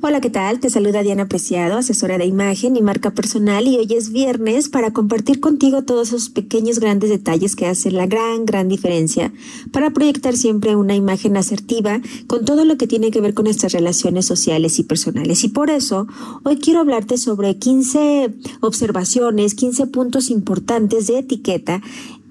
Hola, 0.00 0.20
¿qué 0.20 0.30
tal? 0.30 0.60
Te 0.60 0.70
saluda 0.70 1.02
Diana 1.02 1.26
Preciado, 1.26 1.76
asesora 1.76 2.18
de 2.18 2.24
imagen 2.24 2.76
y 2.76 2.82
marca 2.82 3.10
personal 3.10 3.66
y 3.66 3.78
hoy 3.78 3.88
es 3.90 4.12
viernes 4.12 4.68
para 4.68 4.92
compartir 4.92 5.40
contigo 5.40 5.82
todos 5.82 6.08
esos 6.08 6.30
pequeños 6.30 6.78
grandes 6.78 7.10
detalles 7.10 7.56
que 7.56 7.66
hacen 7.66 7.96
la 7.96 8.06
gran, 8.06 8.46
gran 8.46 8.68
diferencia 8.68 9.32
para 9.72 9.90
proyectar 9.90 10.36
siempre 10.36 10.76
una 10.76 10.94
imagen 10.94 11.36
asertiva 11.36 12.00
con 12.28 12.44
todo 12.44 12.64
lo 12.64 12.76
que 12.76 12.86
tiene 12.86 13.10
que 13.10 13.20
ver 13.20 13.34
con 13.34 13.46
nuestras 13.46 13.72
relaciones 13.72 14.24
sociales 14.24 14.78
y 14.78 14.84
personales. 14.84 15.42
Y 15.42 15.48
por 15.48 15.68
eso 15.68 16.06
hoy 16.44 16.58
quiero 16.58 16.78
hablarte 16.78 17.18
sobre 17.18 17.58
15 17.58 18.34
observaciones, 18.60 19.56
15 19.56 19.88
puntos 19.88 20.30
importantes 20.30 21.08
de 21.08 21.18
etiqueta 21.18 21.82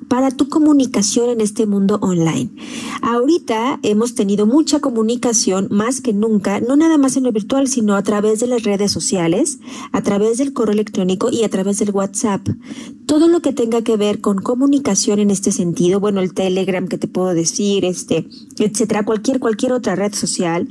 para 0.07 0.31
tu 0.31 0.49
comunicación 0.49 1.29
en 1.29 1.41
este 1.41 1.65
mundo 1.65 1.99
online. 2.01 2.49
Ahorita 3.01 3.79
hemos 3.83 4.15
tenido 4.15 4.45
mucha 4.45 4.79
comunicación 4.79 5.67
más 5.71 6.01
que 6.01 6.13
nunca, 6.13 6.59
no 6.59 6.75
nada 6.75 6.97
más 6.97 7.17
en 7.17 7.23
lo 7.23 7.31
virtual, 7.31 7.67
sino 7.67 7.95
a 7.95 8.03
través 8.03 8.39
de 8.39 8.47
las 8.47 8.63
redes 8.63 8.91
sociales, 8.91 9.59
a 9.91 10.01
través 10.01 10.37
del 10.37 10.53
correo 10.53 10.73
electrónico 10.73 11.29
y 11.31 11.43
a 11.43 11.49
través 11.49 11.79
del 11.79 11.91
WhatsApp. 11.91 12.47
Todo 13.05 13.27
lo 13.27 13.41
que 13.41 13.53
tenga 13.53 13.81
que 13.81 13.97
ver 13.97 14.21
con 14.21 14.37
comunicación 14.39 15.19
en 15.19 15.31
este 15.31 15.51
sentido, 15.51 15.99
bueno, 15.99 16.21
el 16.21 16.33
Telegram 16.33 16.87
que 16.87 16.97
te 16.97 17.07
puedo 17.07 17.33
decir, 17.33 17.85
este, 17.85 18.27
etcétera, 18.59 19.05
cualquier 19.05 19.39
cualquier 19.39 19.71
otra 19.73 19.95
red 19.95 20.13
social, 20.13 20.67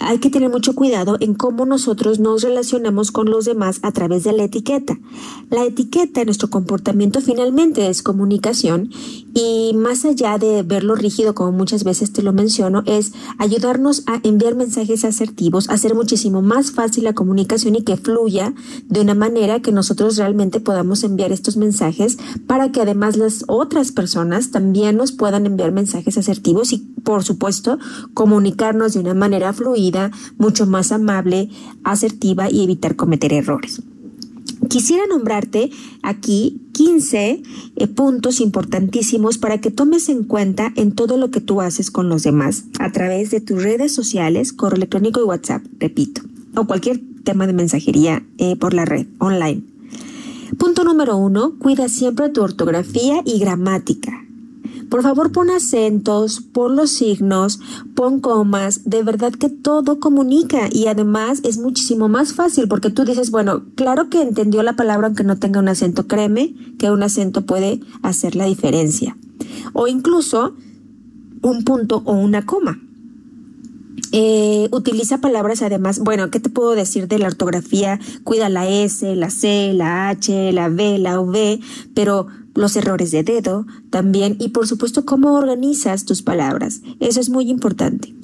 hay 0.00 0.18
que 0.18 0.30
tener 0.30 0.50
mucho 0.50 0.74
cuidado 0.74 1.16
en 1.20 1.34
cómo 1.34 1.66
nosotros 1.66 2.18
nos 2.18 2.42
relacionamos 2.42 3.12
con 3.12 3.30
los 3.30 3.44
demás 3.44 3.80
a 3.82 3.92
través 3.92 4.24
de 4.24 4.32
la 4.32 4.44
etiqueta. 4.44 4.98
La 5.50 5.64
etiqueta 5.64 6.24
nuestro 6.24 6.50
comportamiento 6.50 7.20
finalmente 7.20 7.88
es 7.88 8.02
comunicación 8.02 8.90
y 9.34 9.72
más 9.74 10.04
allá 10.04 10.38
de 10.38 10.62
verlo 10.62 10.94
rígido, 10.94 11.34
como 11.34 11.52
muchas 11.52 11.84
veces 11.84 12.12
te 12.12 12.22
lo 12.22 12.32
menciono, 12.32 12.82
es 12.86 13.12
ayudarnos 13.38 14.02
a 14.06 14.20
enviar 14.22 14.54
mensajes 14.54 15.04
asertivos, 15.04 15.68
hacer 15.70 15.94
muchísimo 15.94 16.42
más 16.42 16.72
fácil 16.72 17.04
la 17.04 17.12
comunicación 17.12 17.76
y 17.76 17.82
que 17.82 17.96
fluya 17.96 18.54
de 18.86 19.00
una 19.00 19.14
manera 19.14 19.60
que 19.60 19.72
nosotros 19.72 20.16
realmente 20.16 20.60
podamos 20.60 21.04
enviar 21.04 21.32
estos 21.32 21.56
mensajes 21.56 22.18
para 22.46 22.72
que 22.72 22.80
además 22.80 23.16
las 23.16 23.44
otras 23.46 23.92
personas 23.92 24.50
también 24.50 24.96
nos 24.96 25.12
puedan 25.12 25.46
enviar 25.46 25.72
mensajes 25.72 26.18
asertivos 26.18 26.72
y 26.72 26.78
por 27.04 27.24
supuesto 27.24 27.78
comunicarnos 28.14 28.94
de 28.94 29.00
una 29.00 29.14
manera 29.14 29.52
fluida 29.52 29.89
mucho 30.38 30.66
más 30.66 30.92
amable, 30.92 31.48
asertiva 31.84 32.50
y 32.50 32.64
evitar 32.64 32.96
cometer 32.96 33.32
errores. 33.32 33.82
Quisiera 34.68 35.06
nombrarte 35.06 35.70
aquí 36.02 36.60
15 36.74 37.42
eh, 37.76 37.86
puntos 37.88 38.40
importantísimos 38.40 39.38
para 39.38 39.60
que 39.60 39.70
tomes 39.70 40.08
en 40.08 40.24
cuenta 40.24 40.72
en 40.76 40.92
todo 40.92 41.16
lo 41.16 41.30
que 41.30 41.40
tú 41.40 41.60
haces 41.60 41.90
con 41.90 42.08
los 42.08 42.22
demás 42.22 42.64
a 42.78 42.92
través 42.92 43.30
de 43.30 43.40
tus 43.40 43.62
redes 43.62 43.92
sociales, 43.92 44.52
correo 44.52 44.76
electrónico 44.76 45.20
y 45.20 45.24
WhatsApp, 45.24 45.64
repito, 45.78 46.22
o 46.54 46.66
cualquier 46.66 47.00
tema 47.24 47.46
de 47.46 47.52
mensajería 47.52 48.22
eh, 48.38 48.56
por 48.56 48.74
la 48.74 48.84
red 48.84 49.06
online. 49.18 49.62
Punto 50.58 50.84
número 50.84 51.16
uno, 51.16 51.54
cuida 51.58 51.88
siempre 51.88 52.28
tu 52.28 52.42
ortografía 52.42 53.22
y 53.24 53.38
gramática. 53.38 54.26
Por 54.90 55.02
favor, 55.02 55.30
pon 55.30 55.50
acentos, 55.50 56.40
pon 56.40 56.74
los 56.74 56.90
signos, 56.90 57.60
pon 57.94 58.20
comas. 58.20 58.82
De 58.84 59.04
verdad 59.04 59.32
que 59.32 59.48
todo 59.48 60.00
comunica 60.00 60.68
y 60.70 60.88
además 60.88 61.40
es 61.44 61.58
muchísimo 61.58 62.08
más 62.08 62.34
fácil 62.34 62.66
porque 62.66 62.90
tú 62.90 63.04
dices, 63.04 63.30
bueno, 63.30 63.62
claro 63.76 64.10
que 64.10 64.20
entendió 64.20 64.64
la 64.64 64.74
palabra 64.74 65.06
aunque 65.06 65.22
no 65.22 65.38
tenga 65.38 65.60
un 65.60 65.68
acento. 65.68 66.08
Créeme 66.08 66.54
que 66.78 66.90
un 66.90 67.04
acento 67.04 67.46
puede 67.46 67.80
hacer 68.02 68.34
la 68.34 68.46
diferencia. 68.46 69.16
O 69.72 69.86
incluso 69.86 70.54
un 71.42 71.64
punto 71.64 72.02
o 72.04 72.12
una 72.14 72.44
coma. 72.44 72.80
Eh, 74.12 74.68
utiliza 74.72 75.18
palabras 75.18 75.62
además, 75.62 76.00
bueno, 76.00 76.30
¿qué 76.32 76.40
te 76.40 76.50
puedo 76.50 76.74
decir 76.74 77.06
de 77.06 77.20
la 77.20 77.28
ortografía? 77.28 78.00
Cuida 78.24 78.48
la 78.48 78.68
S, 78.68 79.14
la 79.14 79.30
C, 79.30 79.72
la 79.72 80.08
H, 80.08 80.52
la 80.52 80.68
V, 80.68 80.98
la 80.98 81.20
V, 81.20 81.60
pero 81.94 82.26
los 82.54 82.76
errores 82.76 83.10
de 83.10 83.22
dedo 83.22 83.66
también 83.90 84.36
y 84.38 84.48
por 84.48 84.66
supuesto 84.66 85.04
cómo 85.04 85.34
organizas 85.34 86.04
tus 86.04 86.22
palabras. 86.22 86.82
Eso 87.00 87.20
es 87.20 87.30
muy 87.30 87.50
importante. 87.50 88.14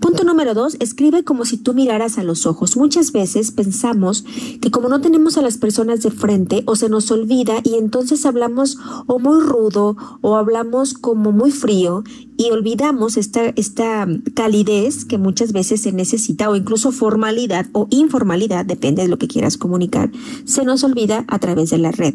Punto 0.00 0.24
número 0.24 0.54
dos, 0.54 0.76
escribe 0.80 1.24
como 1.24 1.44
si 1.44 1.56
tú 1.56 1.74
miraras 1.74 2.18
a 2.18 2.24
los 2.24 2.46
ojos. 2.46 2.76
Muchas 2.76 3.12
veces 3.12 3.50
pensamos 3.50 4.24
que 4.60 4.70
como 4.70 4.88
no 4.88 5.00
tenemos 5.00 5.36
a 5.36 5.42
las 5.42 5.58
personas 5.58 6.02
de 6.02 6.10
frente 6.10 6.62
o 6.66 6.76
se 6.76 6.88
nos 6.88 7.10
olvida 7.10 7.60
y 7.64 7.74
entonces 7.74 8.24
hablamos 8.24 8.78
o 9.06 9.18
muy 9.18 9.40
rudo 9.40 9.96
o 10.22 10.36
hablamos 10.36 10.94
como 10.94 11.32
muy 11.32 11.50
frío 11.50 12.02
y 12.36 12.50
olvidamos 12.50 13.16
esta, 13.16 13.48
esta 13.56 14.08
calidez 14.34 15.04
que 15.04 15.18
muchas 15.18 15.52
veces 15.52 15.82
se 15.82 15.92
necesita 15.92 16.48
o 16.48 16.56
incluso 16.56 16.92
formalidad 16.92 17.66
o 17.72 17.86
informalidad, 17.90 18.64
depende 18.64 19.02
de 19.02 19.08
lo 19.08 19.18
que 19.18 19.28
quieras 19.28 19.58
comunicar, 19.58 20.10
se 20.44 20.64
nos 20.64 20.82
olvida 20.82 21.24
a 21.28 21.38
través 21.38 21.70
de 21.70 21.78
la 21.78 21.92
red. 21.92 22.14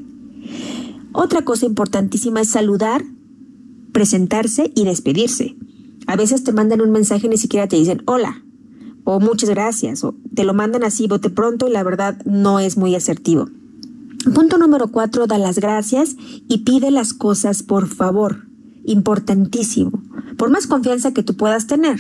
Otra 1.18 1.44
cosa 1.46 1.66
importantísima 1.66 2.42
es 2.42 2.50
saludar, 2.50 3.06
presentarse 3.94 4.74
y 4.76 4.84
despedirse. 4.84 5.56
A 6.08 6.18
veces 6.18 6.44
te 6.44 6.52
mandan 6.52 6.82
un 6.82 6.92
mensaje 6.92 7.28
y 7.28 7.30
ni 7.30 7.38
siquiera 7.38 7.70
te 7.70 7.78
dicen 7.78 8.04
hola 8.06 8.44
o 9.06 9.22
muchas 9.22 9.50
gracias 9.50 10.04
o 10.04 10.14
te 10.34 10.44
lo 10.44 10.54
mandan 10.54 10.84
así 10.84 11.08
bote 11.08 11.30
pronto 11.30 11.70
y 11.70 11.72
la 11.72 11.84
verdad 11.84 12.22
no 12.26 12.60
es 12.60 12.76
muy 12.76 12.96
asertivo. 12.96 13.48
Punto 14.34 14.58
número 14.58 14.90
cuatro, 14.90 15.26
da 15.26 15.38
las 15.38 15.58
gracias 15.58 16.18
y 16.50 16.60
pide 16.66 16.92
las 16.92 17.14
cosas 17.14 17.64
por 17.64 17.88
favor. 17.88 18.48
Importantísimo. 18.84 20.04
Por 20.38 20.50
más 20.50 20.68
confianza 20.68 21.14
que 21.14 21.24
tú 21.24 21.38
puedas 21.38 21.66
tener. 21.66 21.98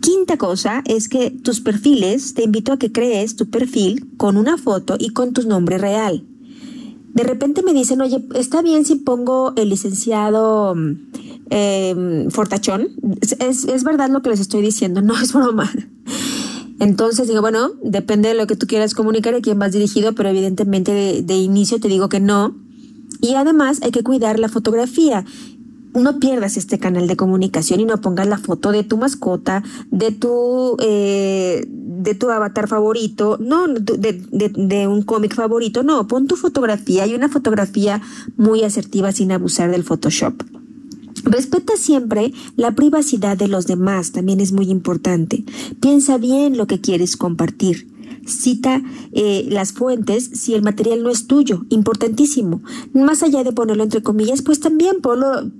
Quinta 0.00 0.38
cosa 0.38 0.82
es 0.86 1.10
que 1.10 1.30
tus 1.30 1.60
perfiles, 1.60 2.32
te 2.32 2.42
invito 2.42 2.72
a 2.72 2.78
que 2.78 2.90
crees 2.90 3.36
tu 3.36 3.50
perfil 3.50 4.16
con 4.16 4.38
una 4.38 4.56
foto 4.56 4.96
y 4.98 5.10
con 5.10 5.34
tu 5.34 5.46
nombre 5.46 5.76
real 5.76 6.26
de 7.16 7.22
repente 7.24 7.62
me 7.62 7.72
dicen, 7.72 8.02
oye, 8.02 8.22
¿está 8.34 8.60
bien 8.60 8.84
si 8.84 8.96
pongo 8.96 9.54
el 9.56 9.70
licenciado 9.70 10.74
eh, 11.48 12.26
Fortachón? 12.28 12.88
Es, 13.40 13.84
verdad 13.84 14.10
lo 14.10 14.20
que 14.20 14.28
les 14.28 14.40
estoy 14.40 14.60
diciendo, 14.60 15.00
no 15.00 15.18
es 15.22 15.32
broma. 15.32 15.72
Entonces 16.78 17.26
digo, 17.26 17.40
bueno, 17.40 17.70
depende 17.82 18.28
de 18.28 18.34
lo 18.34 18.46
que 18.46 18.54
tú 18.54 18.66
quieras 18.66 18.92
comunicar 18.92 19.32
y 19.32 19.38
a 19.38 19.40
quién 19.40 19.58
vas 19.58 19.72
dirigido, 19.72 20.12
pero 20.12 20.28
evidentemente 20.28 20.92
de, 20.92 21.22
de 21.22 21.36
inicio 21.36 21.80
te 21.80 21.88
digo 21.88 22.10
que 22.10 22.20
no. 22.20 22.54
Y 23.22 23.32
además 23.32 23.80
hay 23.80 23.92
que 23.92 24.02
cuidar 24.02 24.38
la 24.38 24.50
fotografía 24.50 25.24
no 25.96 26.18
pierdas 26.18 26.56
este 26.56 26.78
canal 26.78 27.06
de 27.06 27.16
comunicación 27.16 27.80
y 27.80 27.84
no 27.84 28.00
pongas 28.00 28.26
la 28.26 28.38
foto 28.38 28.72
de 28.72 28.84
tu 28.84 28.96
mascota, 28.98 29.62
de 29.90 30.12
tu, 30.12 30.76
eh, 30.80 31.66
de 32.06 32.14
tu 32.14 32.30
avatar 32.30 32.68
favorito, 32.68 33.36
no, 33.40 33.66
de, 33.66 34.12
de, 34.12 34.86
un 34.86 35.02
cómic 35.02 35.34
favorito, 35.34 35.82
no, 35.82 36.06
pon 36.06 36.28
tu 36.28 36.36
fotografía 36.36 37.04
y 37.04 37.14
una 37.16 37.28
fotografía 37.28 38.00
muy 38.36 38.62
asertiva 38.62 39.10
sin 39.10 39.32
abusar 39.32 39.72
del 39.72 39.82
Photoshop. 39.82 40.40
Respeta 41.24 41.76
siempre 41.76 42.32
la 42.54 42.76
privacidad 42.76 43.36
de 43.36 43.48
los 43.48 43.66
demás, 43.66 44.12
también 44.12 44.38
es 44.38 44.52
muy 44.52 44.70
importante. 44.70 45.44
Piensa 45.80 46.16
bien 46.16 46.56
lo 46.56 46.68
que 46.68 46.80
quieres 46.80 47.16
compartir. 47.16 47.88
Cita 48.24 48.82
eh, 49.12 49.44
las 49.50 49.72
fuentes 49.72 50.30
si 50.32 50.54
el 50.54 50.62
material 50.62 51.02
no 51.02 51.10
es 51.10 51.26
tuyo, 51.26 51.64
importantísimo. 51.70 52.62
Más 52.92 53.24
allá 53.24 53.42
de 53.42 53.52
ponerlo 53.52 53.82
entre 53.82 54.02
comillas, 54.02 54.42
pues 54.42 54.60
también 54.60 55.00
ponlo, 55.00 55.50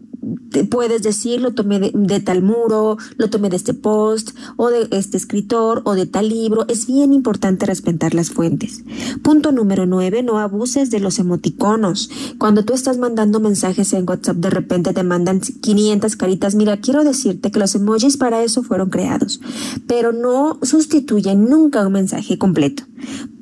puedes 0.71 1.03
decir, 1.03 1.41
lo 1.41 1.53
tomé 1.53 1.79
de, 1.79 2.21
tal 2.21 2.43
muro, 2.43 2.97
lo 3.17 3.31
tomé 3.31 3.49
de 3.51 3.57
este 3.57 3.75
post, 3.75 4.31
o 4.57 4.71
de 4.71 4.89
este 4.91 5.17
escritor, 5.17 5.83
o 5.85 5.95
de 5.95 6.07
tal 6.07 6.29
libro. 6.29 6.65
Es 6.69 6.87
bien 6.87 7.13
importante 7.13 7.67
respetar 7.67 8.15
las 8.15 8.31
fuentes. 8.31 8.83
Punto 9.23 9.53
número 9.53 9.87
nueve, 9.87 10.23
no 10.23 10.39
abuses 10.39 10.91
de 10.91 11.01
los 11.01 11.19
emoticonos. 11.19 12.11
Cuando 12.39 12.65
tú 12.65 12.73
estás 12.73 12.99
mandando 12.99 13.41
mensajes 13.41 13.93
en 13.93 14.09
WhatsApp, 14.09 14.37
de 14.37 14.51
repente 14.51 14.93
te 14.93 15.03
mandan 15.03 15.41
500 15.41 16.17
caritas. 16.17 16.55
Mira, 16.55 16.79
quiero 16.79 17.05
decirte 17.05 17.51
que 17.51 17.59
los 17.59 17.75
emojis 17.75 18.17
para 18.17 18.43
eso 18.43 18.63
fueron 18.63 18.91
creados, 18.91 19.41
pero 19.87 20.13
no 20.13 20.59
sustituyen 20.63 21.49
nunca 21.49 21.87
un 21.87 21.93
mensaje 21.93 22.39
completo. 22.39 22.85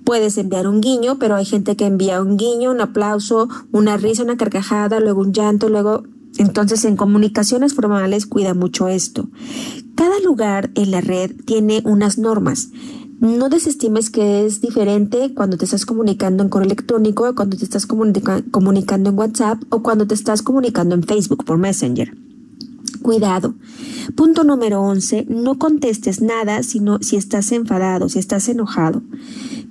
Puedes 0.05 0.37
enviar 0.37 0.67
un 0.69 0.82
guiño, 0.82 1.19
pero 1.19 1.34
hay 1.34 1.46
gente 1.46 1.76
que 1.76 1.87
envía 1.87 2.20
un 2.20 2.37
guiño, 2.37 2.70
un 2.70 2.82
aplauso, 2.82 3.49
una 3.73 3.96
risa, 3.96 4.23
una 4.23 4.37
carcajada, 4.37 5.00
luego 5.00 5.23
un 5.23 5.32
llanto, 5.32 5.70
luego 5.70 6.05
entonces, 6.38 6.84
en 6.84 6.96
comunicaciones 6.96 7.75
formales 7.75 8.26
cuida 8.26 8.54
mucho 8.54 8.88
esto. 8.88 9.28
Cada 9.94 10.19
lugar 10.20 10.70
en 10.75 10.90
la 10.90 11.00
red 11.00 11.32
tiene 11.44 11.82
unas 11.84 12.19
normas. 12.19 12.70
No 13.20 13.48
desestimes 13.48 14.10
que 14.10 14.44
es 14.44 14.60
diferente 14.60 15.32
cuando 15.34 15.56
te 15.56 15.64
estás 15.64 15.86
comunicando 15.86 16.42
en 16.42 16.48
correo 16.48 16.66
electrónico, 16.66 17.34
cuando 17.34 17.56
te 17.56 17.64
estás 17.64 17.86
comunicando 17.86 19.10
en 19.10 19.19
WhatsApp 19.19 19.62
o 19.70 19.82
cuando 19.82 20.06
te 20.06 20.14
estás 20.14 20.42
comunicando 20.42 20.94
en 20.94 21.04
Facebook 21.04 21.44
por 21.44 21.56
Messenger. 21.56 22.24
Cuidado. 23.05 23.55
Punto 24.17 24.43
número 24.43 24.81
11. 24.81 25.27
No 25.29 25.59
contestes 25.59 26.21
nada 26.21 26.62
sino 26.62 26.99
si 27.03 27.17
estás 27.17 27.53
enfadado, 27.53 28.09
si 28.09 28.19
estás 28.19 28.49
enojado. 28.49 29.03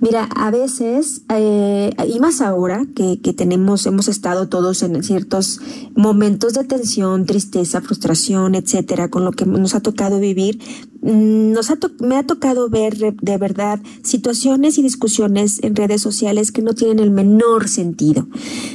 Mira, 0.00 0.24
a 0.24 0.50
veces, 0.50 1.22
eh, 1.28 1.90
y 2.08 2.20
más 2.20 2.40
ahora 2.40 2.86
que, 2.94 3.20
que 3.20 3.32
tenemos, 3.32 3.86
hemos 3.86 4.08
estado 4.08 4.48
todos 4.48 4.82
en 4.82 5.02
ciertos 5.02 5.60
momentos 5.96 6.54
de 6.54 6.64
tensión, 6.64 7.26
tristeza, 7.26 7.80
frustración, 7.80 8.54
etcétera, 8.54 9.08
con 9.08 9.24
lo 9.24 9.32
que 9.32 9.46
nos 9.46 9.74
ha 9.74 9.80
tocado 9.80 10.20
vivir, 10.20 10.60
Mm, 11.04 11.52
nos 11.52 11.70
ha 11.70 11.78
me 12.00 12.16
ha 12.16 12.22
tocado 12.22 12.70
ver 12.70 12.96
de 12.96 13.36
verdad 13.36 13.78
situaciones 14.02 14.78
y 14.78 14.82
discusiones 14.82 15.62
en 15.62 15.76
redes 15.76 16.00
sociales 16.00 16.50
que 16.50 16.62
no 16.62 16.72
tienen 16.72 16.98
el 16.98 17.10
menor 17.10 17.68
sentido. 17.68 18.26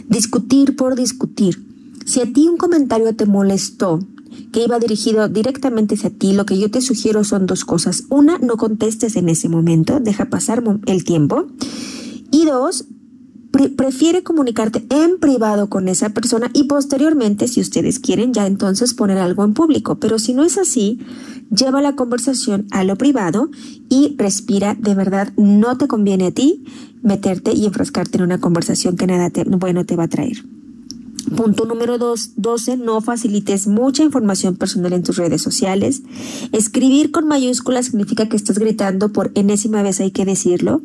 Discutir 0.07 0.75
por 0.75 0.95
discutir. 0.95 1.65
Si 2.05 2.21
a 2.21 2.31
ti 2.31 2.47
un 2.47 2.57
comentario 2.57 3.15
te 3.15 3.25
molestó, 3.25 3.99
que 4.51 4.63
iba 4.63 4.79
dirigido 4.79 5.27
directamente 5.27 5.95
hacia 5.95 6.09
ti, 6.09 6.33
lo 6.33 6.45
que 6.45 6.57
yo 6.57 6.69
te 6.71 6.81
sugiero 6.81 7.23
son 7.23 7.45
dos 7.45 7.65
cosas. 7.65 8.03
Una, 8.09 8.37
no 8.39 8.57
contestes 8.57 9.15
en 9.15 9.29
ese 9.29 9.49
momento, 9.49 9.99
deja 9.99 10.25
pasar 10.25 10.63
el 10.85 11.03
tiempo. 11.03 11.47
Y 12.31 12.45
dos, 12.45 12.85
prefiere 13.51 14.23
comunicarte 14.23 14.85
en 14.89 15.19
privado 15.19 15.69
con 15.69 15.87
esa 15.87 16.09
persona 16.09 16.51
y 16.53 16.65
posteriormente, 16.65 17.47
si 17.47 17.61
ustedes 17.61 17.99
quieren, 17.99 18.33
ya 18.33 18.45
entonces 18.45 18.93
poner 18.93 19.17
algo 19.17 19.43
en 19.43 19.53
público. 19.53 19.99
Pero 19.99 20.19
si 20.19 20.33
no 20.33 20.43
es 20.43 20.57
así, 20.57 20.99
lleva 21.49 21.81
la 21.81 21.95
conversación 21.95 22.67
a 22.71 22.83
lo 22.83 22.95
privado 22.95 23.49
y 23.89 24.15
respira. 24.17 24.75
De 24.75 24.93
verdad, 24.93 25.33
no 25.37 25.77
te 25.77 25.87
conviene 25.87 26.27
a 26.27 26.31
ti 26.31 26.63
meterte 27.01 27.53
y 27.53 27.65
enfrascarte 27.65 28.17
en 28.17 28.23
una 28.23 28.39
conversación 28.39 28.97
que 28.97 29.07
nada 29.07 29.31
bueno 29.57 29.85
te 29.85 29.95
va 29.95 30.03
a 30.03 30.09
traer. 30.09 30.43
Punto 31.23 31.65
número 31.65 31.97
dos, 31.97 32.31
12. 32.35 32.77
No 32.77 33.01
facilites 33.01 33.67
mucha 33.67 34.03
información 34.03 34.55
personal 34.55 34.93
en 34.93 35.03
tus 35.03 35.17
redes 35.17 35.41
sociales. 35.41 36.01
Escribir 36.51 37.11
con 37.11 37.27
mayúsculas 37.27 37.87
significa 37.87 38.29
que 38.29 38.35
estás 38.35 38.59
gritando 38.59 39.11
por 39.11 39.31
enésima 39.35 39.83
vez, 39.83 39.99
hay 39.99 40.11
que 40.11 40.25
decirlo. 40.25 40.81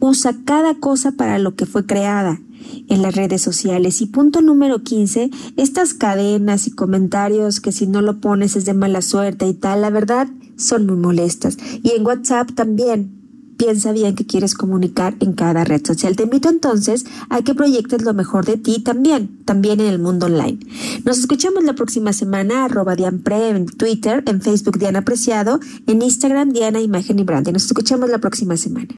Usa 0.00 0.36
cada 0.44 0.74
cosa 0.74 1.12
para 1.12 1.38
lo 1.38 1.54
que 1.54 1.66
fue 1.66 1.86
creada 1.86 2.40
en 2.88 3.02
las 3.02 3.14
redes 3.14 3.42
sociales. 3.42 4.00
Y 4.00 4.06
punto 4.06 4.40
número 4.40 4.82
15, 4.82 5.30
estas 5.56 5.94
cadenas 5.94 6.66
y 6.66 6.72
comentarios 6.72 7.60
que 7.60 7.72
si 7.72 7.86
no 7.86 8.02
lo 8.02 8.20
pones 8.20 8.56
es 8.56 8.64
de 8.64 8.74
mala 8.74 9.02
suerte 9.02 9.46
y 9.46 9.54
tal, 9.54 9.82
la 9.82 9.90
verdad 9.90 10.28
son 10.56 10.86
muy 10.86 10.96
molestas. 10.96 11.58
Y 11.82 11.90
en 11.90 12.06
WhatsApp 12.06 12.52
también 12.54 13.25
piensa 13.56 13.92
bien 13.92 14.14
que 14.14 14.26
quieres 14.26 14.54
comunicar 14.54 15.14
en 15.20 15.32
cada 15.32 15.64
red 15.64 15.84
social. 15.84 16.16
Te 16.16 16.24
invito 16.24 16.48
entonces 16.48 17.04
a 17.28 17.42
que 17.42 17.54
proyectes 17.54 18.02
lo 18.02 18.14
mejor 18.14 18.44
de 18.44 18.56
ti 18.56 18.80
también, 18.80 19.42
también 19.44 19.80
en 19.80 19.86
el 19.86 19.98
mundo 19.98 20.26
online. 20.26 20.58
Nos 21.04 21.18
escuchamos 21.18 21.64
la 21.64 21.74
próxima 21.74 22.12
semana, 22.12 22.64
arroba 22.64 22.96
Dianpre 22.96 23.50
en 23.50 23.66
Twitter, 23.66 24.22
en 24.26 24.40
Facebook 24.40 24.78
Diana 24.78 25.00
Apreciado, 25.00 25.60
en 25.86 26.02
Instagram 26.02 26.52
Diana 26.52 26.80
Imagen 26.80 27.18
y 27.18 27.24
Branding. 27.24 27.52
Nos 27.52 27.66
escuchamos 27.66 28.10
la 28.10 28.18
próxima 28.18 28.56
semana. 28.56 28.88